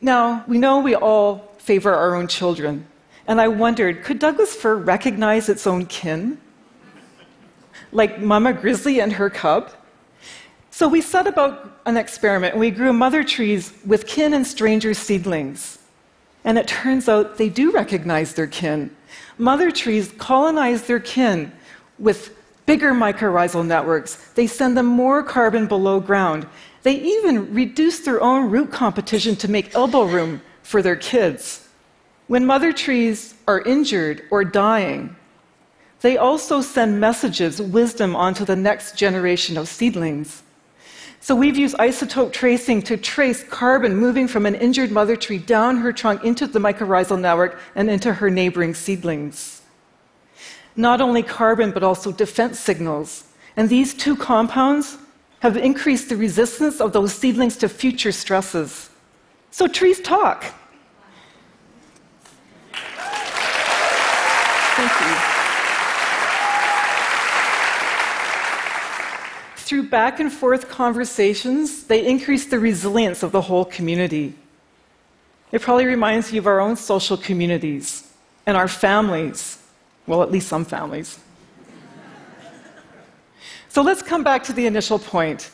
Now, 0.01 0.45
we 0.47 0.59
know 0.59 0.79
we 0.79 0.95
all 0.95 1.53
favor 1.59 1.93
our 1.93 2.15
own 2.15 2.29
children. 2.29 2.87
And 3.27 3.41
I 3.41 3.49
wondered 3.49 4.05
could 4.05 4.21
Douglas 4.21 4.55
fir 4.55 4.77
recognize 4.77 5.49
its 5.49 5.67
own 5.67 5.87
kin? 5.87 6.39
Like 7.91 8.21
Mama 8.21 8.53
Grizzly 8.53 9.01
and 9.01 9.15
her 9.15 9.29
cub? 9.29 9.73
So 10.71 10.87
we 10.87 11.01
set 11.01 11.27
about 11.27 11.81
an 11.85 11.97
experiment 11.97 12.53
and 12.53 12.61
we 12.61 12.71
grew 12.71 12.93
mother 12.93 13.25
trees 13.25 13.73
with 13.85 14.07
kin 14.07 14.33
and 14.35 14.47
stranger 14.47 14.95
seedlings. 14.95 15.81
And 16.45 16.57
it 16.57 16.69
turns 16.69 17.09
out 17.09 17.39
they 17.39 17.49
do 17.49 17.73
recognize 17.73 18.35
their 18.35 18.47
kin. 18.47 18.95
Mother 19.37 19.73
trees 19.73 20.15
colonize 20.17 20.83
their 20.83 21.01
kin 21.01 21.51
with 21.99 22.37
bigger 22.71 22.93
mycorrhizal 22.93 23.67
networks. 23.67 24.15
They 24.35 24.47
send 24.47 24.77
them 24.77 24.87
more 24.87 25.25
carbon 25.25 25.67
below 25.67 25.99
ground. 25.99 26.47
They 26.85 27.01
even 27.01 27.53
reduce 27.53 27.99
their 27.99 28.23
own 28.23 28.49
root 28.49 28.71
competition 28.71 29.35
to 29.43 29.51
make 29.51 29.75
elbow 29.75 30.05
room 30.05 30.41
for 30.63 30.81
their 30.81 30.95
kids. 30.95 31.67
When 32.29 32.47
mother 32.47 32.73
trees 32.73 33.35
are 33.49 33.61
injured 33.63 34.23
or 34.31 34.45
dying, 34.45 35.17
they 36.01 36.17
also 36.17 36.61
send 36.61 37.01
messages, 37.01 37.61
wisdom, 37.61 38.15
onto 38.15 38.45
the 38.45 38.55
next 38.55 38.97
generation 38.97 39.59
of 39.59 39.67
seedlings. 39.67 40.45
So 41.21 41.35
we've 41.35 41.59
used 41.59 41.77
isotope 41.77 42.33
tracing 42.33 42.83
to 42.83 42.97
trace 42.97 43.43
carbon 43.43 43.97
moving 43.97 44.29
from 44.29 44.47
an 44.47 44.55
injured 44.55 44.93
mother 44.93 45.17
tree 45.17 45.39
down 45.39 45.79
her 45.79 45.93
trunk 45.93 46.23
into 46.23 46.47
the 46.47 46.61
mycorrhizal 46.61 47.21
network 47.21 47.59
and 47.75 47.91
into 47.91 48.15
her 48.15 48.31
neighboring 48.31 48.75
seedlings. 48.75 49.60
Not 50.81 51.03
only 51.03 51.23
carbon, 51.23 51.73
but 51.73 51.83
also 51.83 52.11
defense 52.11 52.59
signals. 52.59 53.25
And 53.55 53.69
these 53.69 53.93
two 53.93 54.17
compounds 54.17 54.97
have 55.41 55.59
increased 55.59 56.09
the 56.09 56.17
resistance 56.17 56.81
of 56.81 56.95
those 56.95 57.13
seedlings 57.13 57.59
to 57.59 57.69
future 57.69 58.13
stresses. 58.13 58.89
So 59.51 59.67
trees 59.67 60.01
talk. 60.01 60.43
Thank 64.79 64.93
you. 65.05 65.15
Through 69.57 69.89
back 69.91 70.19
and 70.19 70.33
forth 70.33 70.71
conversations, 70.71 71.85
they 71.85 72.07
increase 72.07 72.47
the 72.47 72.59
resilience 72.59 73.23
of 73.23 73.33
the 73.33 73.43
whole 73.43 73.67
community. 73.67 74.35
It 75.53 75.61
probably 75.61 75.85
reminds 75.85 76.33
you 76.33 76.41
of 76.41 76.47
our 76.47 76.59
own 76.59 76.77
social 76.77 77.19
communities 77.19 78.11
and 78.47 78.57
our 78.57 78.67
families. 78.67 79.60
Well, 80.11 80.25
at 80.25 80.33
least 80.33 80.49
some 80.49 80.65
families. 80.65 81.21
so 83.69 83.81
let's 83.81 84.03
come 84.03 84.25
back 84.25 84.43
to 84.43 84.53
the 84.53 84.67
initial 84.67 84.99
point. 84.99 85.53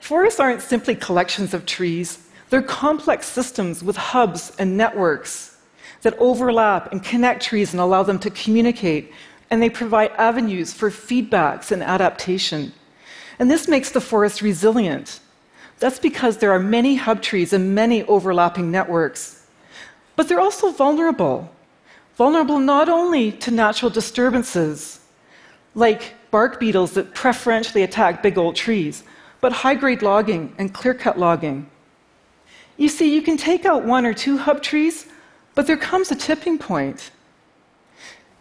Forests 0.00 0.40
aren't 0.40 0.62
simply 0.62 0.96
collections 0.96 1.54
of 1.54 1.64
trees, 1.64 2.26
they're 2.50 2.60
complex 2.60 3.24
systems 3.24 3.84
with 3.84 3.96
hubs 3.96 4.50
and 4.58 4.76
networks 4.76 5.58
that 6.02 6.18
overlap 6.18 6.90
and 6.90 7.04
connect 7.04 7.40
trees 7.40 7.72
and 7.72 7.80
allow 7.80 8.02
them 8.02 8.18
to 8.18 8.30
communicate, 8.30 9.12
and 9.48 9.62
they 9.62 9.70
provide 9.70 10.10
avenues 10.18 10.72
for 10.72 10.90
feedbacks 10.90 11.70
and 11.70 11.84
adaptation. 11.84 12.72
And 13.38 13.48
this 13.48 13.68
makes 13.68 13.92
the 13.92 14.00
forest 14.00 14.42
resilient. 14.42 15.20
That's 15.78 16.00
because 16.00 16.38
there 16.38 16.50
are 16.50 16.58
many 16.58 16.96
hub 16.96 17.22
trees 17.22 17.52
and 17.52 17.76
many 17.76 18.02
overlapping 18.06 18.72
networks. 18.72 19.46
But 20.16 20.26
they're 20.26 20.40
also 20.40 20.72
vulnerable. 20.72 21.55
Vulnerable 22.16 22.58
not 22.58 22.88
only 22.88 23.30
to 23.30 23.50
natural 23.50 23.90
disturbances, 23.90 25.00
like 25.74 26.14
bark 26.30 26.58
beetles 26.58 26.92
that 26.92 27.12
preferentially 27.12 27.82
attack 27.82 28.22
big 28.22 28.38
old 28.38 28.56
trees, 28.56 29.04
but 29.42 29.52
high 29.52 29.74
grade 29.74 30.00
logging 30.00 30.54
and 30.56 30.72
clear 30.72 30.94
cut 30.94 31.18
logging. 31.18 31.68
You 32.78 32.88
see, 32.88 33.14
you 33.14 33.20
can 33.20 33.36
take 33.36 33.66
out 33.66 33.84
one 33.84 34.06
or 34.06 34.14
two 34.14 34.38
hub 34.38 34.62
trees, 34.62 35.06
but 35.54 35.66
there 35.66 35.76
comes 35.76 36.10
a 36.10 36.14
tipping 36.14 36.56
point. 36.56 37.10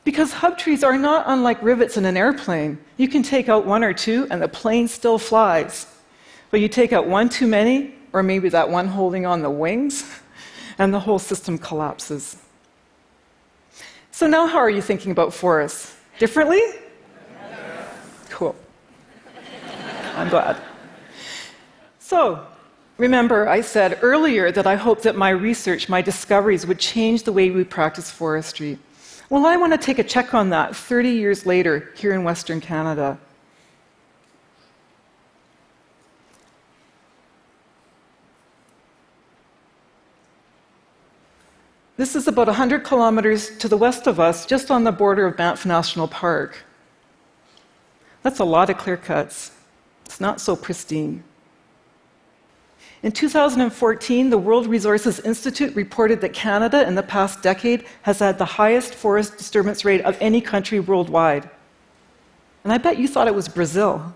Because 0.05 0.31
hub 0.31 0.57
trees 0.57 0.81
are 0.81 0.97
not 0.97 1.25
unlike 1.27 1.61
rivets 1.61 1.97
in 1.97 2.05
an 2.05 2.15
airplane. 2.15 2.77
You 2.95 3.09
can 3.09 3.23
take 3.23 3.49
out 3.49 3.65
one 3.65 3.83
or 3.83 3.93
two, 3.93 4.25
and 4.31 4.41
the 4.41 4.47
plane 4.47 4.87
still 4.87 5.17
flies. 5.17 5.85
But 6.49 6.61
you 6.61 6.69
take 6.69 6.93
out 6.93 7.07
one 7.07 7.27
too 7.27 7.47
many, 7.47 7.95
or 8.13 8.23
maybe 8.23 8.47
that 8.49 8.69
one 8.69 8.87
holding 8.87 9.25
on 9.25 9.41
the 9.41 9.49
wings, 9.49 10.09
and 10.77 10.93
the 10.93 10.99
whole 11.01 11.19
system 11.19 11.57
collapses. 11.57 12.37
So, 14.15 14.27
now 14.27 14.47
how 14.47 14.59
are 14.59 14.69
you 14.69 14.81
thinking 14.81 15.11
about 15.11 15.33
forests? 15.33 15.93
Differently? 16.19 16.61
Cool. 18.29 18.55
I'm 20.15 20.29
glad. 20.29 20.55
So, 21.99 22.47
remember, 22.97 23.49
I 23.49 23.59
said 23.59 23.99
earlier 24.01 24.53
that 24.53 24.65
I 24.65 24.75
hoped 24.75 25.03
that 25.03 25.17
my 25.17 25.31
research, 25.31 25.89
my 25.89 26.01
discoveries, 26.01 26.65
would 26.65 26.79
change 26.79 27.23
the 27.23 27.33
way 27.33 27.49
we 27.49 27.65
practice 27.65 28.09
forestry. 28.09 28.79
Well, 29.29 29.45
I 29.45 29.57
want 29.57 29.73
to 29.73 29.77
take 29.77 29.99
a 29.99 30.03
check 30.03 30.33
on 30.33 30.49
that 30.51 30.73
30 30.73 31.09
years 31.09 31.45
later 31.45 31.91
here 31.97 32.13
in 32.13 32.23
Western 32.23 32.61
Canada. 32.61 33.17
This 41.97 42.15
is 42.15 42.27
about 42.27 42.47
100 42.47 42.83
kilometers 42.83 43.57
to 43.57 43.69
the 43.69 43.77
west 43.77 44.05
of 44.05 44.19
us, 44.19 44.45
just 44.45 44.69
on 44.69 44.83
the 44.83 44.91
border 44.91 45.25
of 45.25 45.37
Banff 45.37 45.65
National 45.65 46.07
Park. 46.07 46.65
That's 48.21 48.39
a 48.39 48.43
lot 48.43 48.69
of 48.69 48.77
clear 48.77 48.97
cuts. 48.97 49.51
It's 50.05 50.19
not 50.19 50.41
so 50.41 50.55
pristine. 50.55 51.23
In 53.01 53.11
2014, 53.11 54.29
the 54.29 54.37
World 54.37 54.67
Resources 54.67 55.19
Institute 55.19 55.75
reported 55.75 56.21
that 56.21 56.33
Canada, 56.33 56.85
in 56.85 56.95
the 56.95 57.03
past 57.03 57.41
decade, 57.41 57.85
has 58.01 58.19
had 58.19 58.39
the 58.39 58.45
highest 58.45 58.93
forest 58.93 59.37
disturbance 59.37 59.85
rate 59.85 60.01
of 60.01 60.17
any 60.19 60.41
country 60.41 60.79
worldwide. 60.79 61.49
And 62.63 62.73
I 62.73 62.77
bet 62.77 62.97
you 62.97 63.07
thought 63.07 63.27
it 63.27 63.35
was 63.35 63.47
Brazil. 63.47 64.13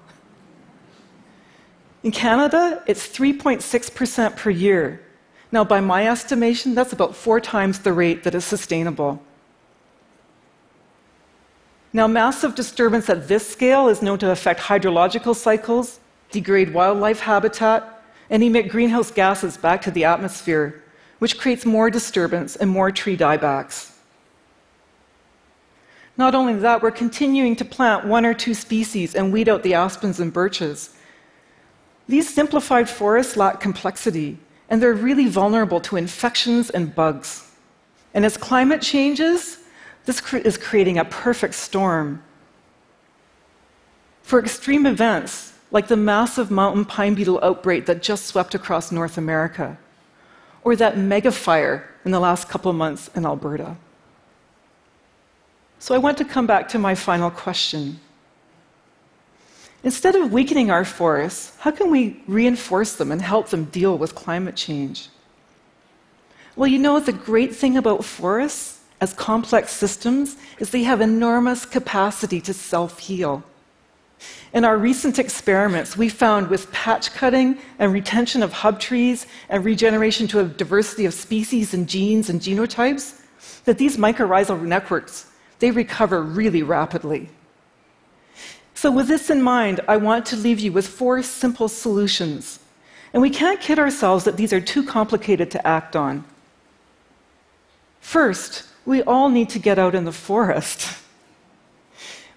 In 2.04 2.12
Canada, 2.12 2.84
it's 2.88 3.08
3.6% 3.08 4.36
per 4.36 4.50
year. 4.50 5.02
Now, 5.52 5.64
by 5.64 5.80
my 5.80 6.08
estimation, 6.08 6.76
that's 6.76 6.94
about 6.94 7.16
four 7.16 7.42
times 7.42 7.80
the 7.80 7.94
rate 7.94 8.24
that 8.24 8.36
is 8.36 8.46
sustainable. 8.46 9.22
Now, 11.92 12.08
massive 12.08 12.54
disturbance 12.54 13.10
at 13.10 13.28
this 13.28 13.48
scale 13.50 13.88
is 13.90 14.02
known 14.02 14.20
to 14.20 14.30
affect 14.30 14.60
hydrological 14.60 15.36
cycles, 15.36 16.00
degrade 16.30 16.72
wildlife 16.72 17.22
habitat, 17.22 18.04
and 18.30 18.44
emit 18.44 18.70
greenhouse 18.70 19.10
gases 19.10 19.58
back 19.58 19.82
to 19.82 19.92
the 19.92 20.06
atmosphere, 20.06 20.84
which 21.18 21.40
creates 21.40 21.66
more 21.66 21.90
disturbance 21.90 22.56
and 22.56 22.70
more 22.70 22.92
tree 22.92 23.18
diebacks. 23.18 23.96
Not 26.16 26.36
only 26.36 26.54
that, 26.56 26.84
we're 26.84 26.92
continuing 26.92 27.56
to 27.56 27.66
plant 27.66 28.06
one 28.06 28.26
or 28.26 28.36
two 28.36 28.54
species 28.54 29.16
and 29.16 29.34
weed 29.34 29.50
out 29.50 29.64
the 29.64 29.74
aspens 29.74 30.20
and 30.20 30.32
birches. 30.32 30.96
These 32.08 32.32
simplified 32.32 32.88
forests 32.90 33.36
lack 33.36 33.60
complexity, 33.60 34.38
and 34.70 34.82
they're 34.82 34.94
really 34.94 35.28
vulnerable 35.28 35.82
to 35.82 35.98
infections 35.98 36.70
and 36.70 36.96
bugs. 36.96 37.52
And 38.14 38.26
as 38.26 38.38
climate 38.38 38.82
changes, 38.82 39.60
this 40.06 40.22
is 40.34 40.58
creating 40.58 40.98
a 40.98 41.06
perfect 41.06 41.56
storm. 41.56 42.24
For 44.24 44.40
extreme 44.40 44.86
events, 44.86 45.54
like 45.72 45.88
the 45.88 45.98
massive 45.98 46.50
mountain 46.50 46.86
pine 46.86 47.16
beetle 47.16 47.40
outbreak 47.44 47.86
that 47.88 48.02
just 48.02 48.26
swept 48.26 48.56
across 48.56 48.92
North 48.92 49.18
America, 49.18 49.78
or 50.64 50.76
that 50.76 50.98
mega 50.98 51.32
fire 51.32 51.90
in 52.06 52.12
the 52.12 52.20
last 52.20 52.50
couple 52.50 52.72
months 52.74 53.10
in 53.16 53.26
Alberta. 53.26 53.76
So 55.80 55.96
I 55.96 55.98
want 55.98 56.18
to 56.18 56.26
come 56.26 56.46
back 56.46 56.68
to 56.70 56.80
my 56.80 56.94
final 56.96 57.32
question. 57.32 58.00
Instead 59.84 60.16
of 60.16 60.34
weakening 60.34 60.70
our 60.70 60.84
forests, 60.84 61.54
how 61.60 61.72
can 61.72 61.90
we 61.90 62.22
reinforce 62.28 62.96
them 62.96 63.12
and 63.12 63.22
help 63.22 63.50
them 63.50 63.66
deal 63.66 63.98
with 63.98 64.14
climate 64.14 64.56
change? 64.56 65.08
Well, 66.56 66.68
you 66.68 66.80
know, 66.80 67.00
the 67.00 67.14
great 67.14 67.56
thing 67.56 67.78
about 67.78 68.04
forests 68.04 68.82
as 69.00 69.14
complex 69.14 69.72
systems 69.72 70.36
is 70.60 70.72
they 70.72 70.84
have 70.84 71.00
enormous 71.00 71.66
capacity 71.66 72.42
to 72.42 72.54
self 72.54 73.00
heal. 73.00 73.44
In 74.52 74.66
our 74.66 74.78
recent 74.78 75.18
experiments, 75.18 75.96
we 75.96 76.10
found 76.10 76.50
with 76.50 76.70
patch 76.74 77.14
cutting 77.14 77.58
and 77.78 77.94
retention 77.94 78.44
of 78.44 78.52
hub 78.52 78.80
trees 78.82 79.26
and 79.48 79.64
regeneration 79.64 80.28
to 80.28 80.40
a 80.40 80.44
diversity 80.44 81.06
of 81.06 81.14
species 81.14 81.74
and 81.74 81.88
genes 81.88 82.30
and 82.30 82.42
genotypes 82.42 83.22
that 83.64 83.78
these 83.78 83.96
mycorrhizal 83.96 84.62
networks 84.62 85.28
they 85.60 85.72
recover 85.72 86.22
really 86.22 86.64
rapidly. 86.64 87.30
So, 88.82 88.90
with 88.90 89.10
this 89.10 89.30
in 89.30 89.42
mind, 89.42 89.82
I 89.90 89.98
want 89.98 90.26
to 90.28 90.38
leave 90.38 90.62
you 90.62 90.72
with 90.72 90.88
four 90.88 91.22
simple 91.22 91.68
solutions. 91.68 92.62
And 93.12 93.22
we 93.22 93.30
can't 93.30 93.60
kid 93.60 93.78
ourselves 93.78 94.24
that 94.24 94.38
these 94.38 94.54
are 94.54 94.62
too 94.62 94.86
complicated 94.86 95.52
to 95.52 95.68
act 95.68 95.98
on. 95.98 96.24
First, 98.00 98.64
we 98.86 99.04
all 99.04 99.28
need 99.28 99.50
to 99.50 99.60
get 99.60 99.78
out 99.78 99.96
in 99.96 100.06
the 100.06 100.14
forest. 100.14 100.88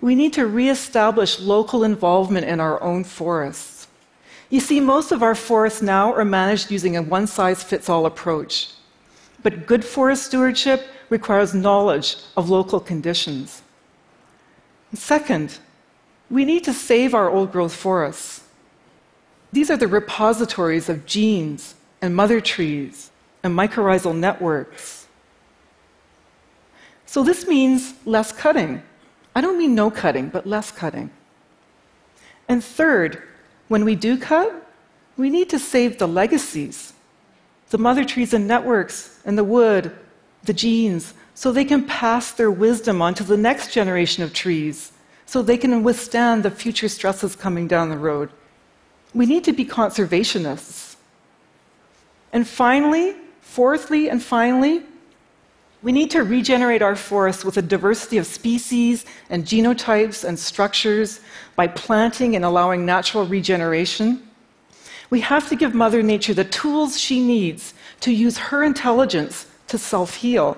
We 0.00 0.16
need 0.16 0.32
to 0.32 0.48
reestablish 0.48 1.38
local 1.38 1.84
involvement 1.84 2.44
in 2.44 2.58
our 2.58 2.82
own 2.82 3.04
forests. 3.04 3.86
You 4.50 4.58
see, 4.58 4.80
most 4.80 5.12
of 5.12 5.22
our 5.22 5.36
forests 5.36 5.80
now 5.80 6.12
are 6.12 6.24
managed 6.24 6.72
using 6.72 6.96
a 6.96 7.02
one 7.02 7.28
size 7.28 7.62
fits 7.62 7.88
all 7.88 8.04
approach. 8.04 8.70
But 9.44 9.64
good 9.64 9.84
forest 9.84 10.26
stewardship 10.26 10.88
requires 11.08 11.54
knowledge 11.54 12.16
of 12.36 12.50
local 12.50 12.80
conditions. 12.80 13.62
Second, 14.92 15.60
we 16.32 16.46
need 16.46 16.64
to 16.64 16.72
save 16.72 17.12
our 17.14 17.28
old 17.28 17.52
growth 17.52 17.74
forests. 17.74 18.42
These 19.52 19.70
are 19.70 19.76
the 19.76 19.86
repositories 19.86 20.88
of 20.88 21.04
genes 21.04 21.74
and 22.00 22.16
mother 22.16 22.40
trees 22.40 23.10
and 23.42 23.54
mycorrhizal 23.56 24.16
networks. 24.16 25.06
So, 27.04 27.22
this 27.22 27.46
means 27.46 27.92
less 28.06 28.32
cutting. 28.32 28.82
I 29.36 29.42
don't 29.42 29.58
mean 29.58 29.74
no 29.74 29.90
cutting, 29.90 30.30
but 30.30 30.46
less 30.46 30.70
cutting. 30.70 31.10
And 32.48 32.64
third, 32.64 33.22
when 33.68 33.84
we 33.84 33.94
do 33.94 34.16
cut, 34.16 34.50
we 35.18 35.28
need 35.28 35.50
to 35.50 35.58
save 35.58 35.98
the 35.98 36.08
legacies 36.08 36.94
the 37.68 37.78
mother 37.78 38.04
trees 38.04 38.34
and 38.34 38.46
networks, 38.46 39.18
and 39.24 39.38
the 39.38 39.44
wood, 39.44 39.90
the 40.44 40.52
genes, 40.52 41.14
so 41.34 41.50
they 41.50 41.64
can 41.64 41.82
pass 41.86 42.30
their 42.30 42.50
wisdom 42.50 43.00
on 43.00 43.14
to 43.14 43.24
the 43.24 43.36
next 43.36 43.72
generation 43.72 44.22
of 44.22 44.34
trees, 44.34 44.91
so 45.26 45.42
they 45.42 45.56
can 45.56 45.82
withstand 45.82 46.42
the 46.42 46.50
future 46.50 46.88
stresses 46.88 47.36
coming 47.36 47.66
down 47.66 47.88
the 47.88 47.98
road. 47.98 48.30
We 49.14 49.26
need 49.26 49.44
to 49.44 49.52
be 49.52 49.64
conservationists. 49.64 50.96
And 52.32 52.46
finally, 52.46 53.16
fourthly 53.40 54.08
and 54.08 54.22
finally, 54.22 54.82
we 55.82 55.90
need 55.90 56.10
to 56.12 56.22
regenerate 56.22 56.80
our 56.80 56.94
forests 56.94 57.44
with 57.44 57.56
a 57.56 57.62
diversity 57.62 58.16
of 58.18 58.26
species 58.26 59.04
and 59.30 59.44
genotypes 59.44 60.22
and 60.24 60.38
structures 60.38 61.20
by 61.56 61.66
planting 61.66 62.36
and 62.36 62.44
allowing 62.44 62.86
natural 62.86 63.26
regeneration. 63.26 64.22
We 65.10 65.20
have 65.20 65.48
to 65.48 65.56
give 65.56 65.74
Mother 65.74 66.02
Nature 66.02 66.34
the 66.34 66.44
tools 66.44 66.98
she 66.98 67.20
needs 67.20 67.74
to 68.00 68.12
use 68.12 68.38
her 68.38 68.62
intelligence 68.62 69.46
to 69.68 69.76
self 69.76 70.16
heal. 70.16 70.56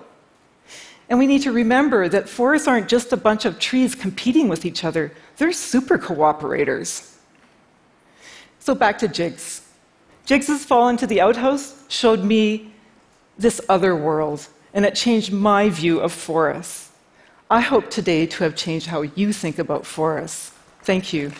And 1.08 1.18
we 1.18 1.26
need 1.26 1.42
to 1.42 1.52
remember 1.52 2.08
that 2.08 2.28
forests 2.28 2.66
aren't 2.66 2.88
just 2.88 3.12
a 3.12 3.16
bunch 3.16 3.44
of 3.44 3.58
trees 3.58 3.94
competing 3.94 4.48
with 4.48 4.64
each 4.64 4.84
other, 4.84 5.12
they're 5.36 5.52
super 5.52 5.98
cooperators. 5.98 7.16
So 8.58 8.74
back 8.74 8.98
to 8.98 9.08
Jigs. 9.08 9.62
Jigs' 10.24 10.64
fall 10.64 10.88
into 10.88 11.06
the 11.06 11.20
outhouse 11.20 11.84
showed 11.88 12.24
me 12.24 12.72
this 13.36 13.60
other 13.68 13.94
world, 13.94 14.48
and 14.72 14.86
it 14.86 14.94
changed 14.94 15.32
my 15.32 15.68
view 15.68 16.00
of 16.00 16.12
forests. 16.12 16.90
I 17.50 17.60
hope 17.60 17.90
today 17.90 18.24
to 18.26 18.44
have 18.44 18.56
changed 18.56 18.86
how 18.86 19.02
you 19.02 19.32
think 19.32 19.58
about 19.58 19.84
forests. 19.84 20.52
Thank 20.82 21.12
you. 21.12 21.32